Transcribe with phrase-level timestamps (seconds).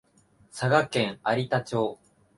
[0.49, 1.99] 佐賀県有田町